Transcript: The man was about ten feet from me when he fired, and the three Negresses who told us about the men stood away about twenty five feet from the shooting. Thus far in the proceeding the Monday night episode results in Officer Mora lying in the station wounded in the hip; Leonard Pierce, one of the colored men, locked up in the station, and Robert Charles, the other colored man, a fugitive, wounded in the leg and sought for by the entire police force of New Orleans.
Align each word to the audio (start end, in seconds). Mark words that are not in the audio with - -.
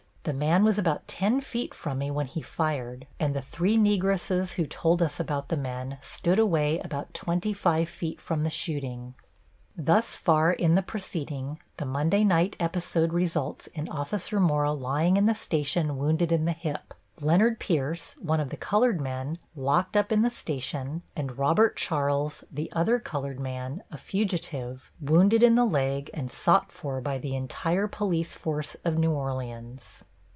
The 0.23 0.33
man 0.33 0.63
was 0.63 0.77
about 0.77 1.07
ten 1.07 1.41
feet 1.41 1.73
from 1.73 1.97
me 1.97 2.11
when 2.11 2.27
he 2.27 2.43
fired, 2.43 3.07
and 3.19 3.33
the 3.35 3.41
three 3.41 3.75
Negresses 3.75 4.53
who 4.53 4.67
told 4.67 5.01
us 5.01 5.19
about 5.19 5.47
the 5.49 5.57
men 5.57 5.97
stood 5.99 6.37
away 6.37 6.77
about 6.81 7.15
twenty 7.15 7.53
five 7.53 7.89
feet 7.89 8.21
from 8.21 8.43
the 8.43 8.51
shooting. 8.51 9.15
Thus 9.75 10.15
far 10.17 10.51
in 10.53 10.75
the 10.75 10.83
proceeding 10.83 11.59
the 11.77 11.87
Monday 11.87 12.23
night 12.23 12.55
episode 12.59 13.13
results 13.13 13.65
in 13.73 13.89
Officer 13.89 14.39
Mora 14.39 14.73
lying 14.73 15.17
in 15.17 15.25
the 15.25 15.33
station 15.33 15.97
wounded 15.97 16.31
in 16.31 16.45
the 16.45 16.51
hip; 16.51 16.93
Leonard 17.19 17.59
Pierce, 17.59 18.13
one 18.21 18.39
of 18.39 18.51
the 18.51 18.57
colored 18.57 19.01
men, 19.01 19.39
locked 19.55 19.97
up 19.97 20.11
in 20.11 20.21
the 20.21 20.29
station, 20.29 21.01
and 21.15 21.39
Robert 21.39 21.75
Charles, 21.75 22.43
the 22.51 22.71
other 22.73 22.99
colored 22.99 23.39
man, 23.39 23.81
a 23.89 23.97
fugitive, 23.97 24.91
wounded 25.01 25.41
in 25.41 25.55
the 25.55 25.65
leg 25.65 26.11
and 26.13 26.31
sought 26.31 26.71
for 26.71 27.01
by 27.01 27.17
the 27.17 27.35
entire 27.35 27.87
police 27.87 28.35
force 28.35 28.75
of 28.85 28.99
New 28.99 29.13
Orleans. 29.13 30.03